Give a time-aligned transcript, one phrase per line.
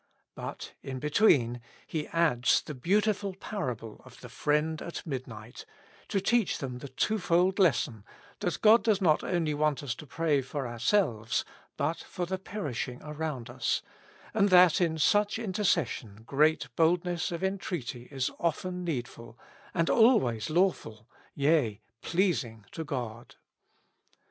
[0.33, 5.63] But in between He adds the beautiful parable of the friend at midnight,
[6.07, 8.03] to teach them the two fold lesson,
[8.39, 11.45] that God does not only want us to pray for ourselves,
[11.77, 12.27] but 63 With Christ in the School of Prayer.
[12.27, 13.81] for the perishing around us,
[14.33, 19.37] and that in such interces sion great boldness of entreaty is often needful,
[19.71, 23.35] and always lawful, yea, pleasing to God.